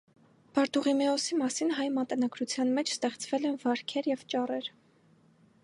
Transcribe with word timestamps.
Բարդուղիմեոսի 0.59 1.35
մասին 1.41 1.73
հայ 1.79 1.85
մատենագրության 1.97 2.73
մեջ 2.79 2.95
ստեղծվել 2.95 3.47
են 3.51 3.61
վարքեր 3.67 4.11
և 4.13 4.25
ճառեր։ 4.35 4.71